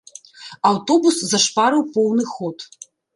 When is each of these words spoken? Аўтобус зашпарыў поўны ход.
Аўтобус 0.69 1.19
зашпарыў 1.33 1.83
поўны 1.99 2.23
ход. 2.33 2.57